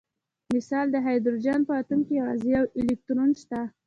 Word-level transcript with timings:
مثلاً 0.55 0.83
د 0.91 0.95
هایدروجن 1.05 1.59
په 1.67 1.73
اتوم 1.81 1.99
کې 2.07 2.13
یوازې 2.19 2.47
یو 2.57 2.65
الکترون 2.79 3.31
شته 3.41 3.61